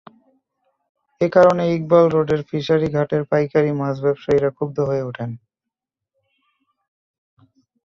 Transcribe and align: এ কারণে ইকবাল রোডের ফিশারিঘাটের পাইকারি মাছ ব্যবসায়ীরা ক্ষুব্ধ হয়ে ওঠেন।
এ 1.21 1.27
কারণে 1.31 1.63
ইকবাল 1.75 2.05
রোডের 2.07 2.41
ফিশারিঘাটের 2.49 3.23
পাইকারি 3.31 3.71
মাছ 3.79 3.95
ব্যবসায়ীরা 4.05 4.49
ক্ষুব্ধ 4.57 4.77
হয়ে 4.89 5.07
ওঠেন। 5.09 5.31